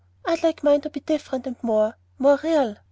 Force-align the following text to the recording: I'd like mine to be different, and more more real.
I'd 0.25 0.41
like 0.41 0.63
mine 0.63 0.81
to 0.81 0.89
be 0.89 0.99
different, 1.01 1.45
and 1.45 1.57
more 1.61 1.95
more 2.17 2.39
real. 2.43 2.75